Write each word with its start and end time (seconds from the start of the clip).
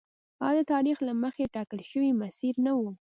دا 0.41 0.49
د 0.57 0.59
تاریخ 0.73 0.97
له 1.07 1.13
مخکې 1.23 1.51
ټاکل 1.55 1.79
شوی 1.91 2.11
مسیر 2.21 2.53
نه 2.65 2.71
و. 2.79 2.81